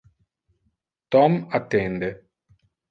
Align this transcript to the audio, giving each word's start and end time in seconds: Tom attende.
Tom 1.11 1.45
attende. 1.51 2.09